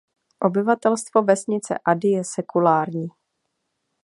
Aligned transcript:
Obyvatelstvo 0.39 1.21
vesnice 1.23 1.77
Adi 1.85 2.07
je 2.11 2.23
sekulární. 2.23 3.07